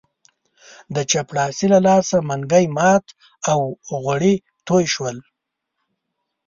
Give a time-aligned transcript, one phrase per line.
[0.95, 3.05] د چپړاسي له لاسه منګی مات
[3.51, 3.61] او
[4.01, 4.35] غوړي
[4.67, 5.17] توی شول.